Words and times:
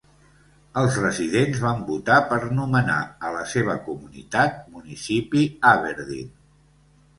Els 0.83 0.95
residents 1.01 1.59
van 1.65 1.83
votar 1.89 2.15
per 2.31 2.39
nomenar 2.61 2.97
a 3.29 3.35
la 3.37 3.45
seva 3.53 3.77
comunitat 3.91 4.59
"Municipi 4.79 5.47
Aberdeen". 5.77 6.35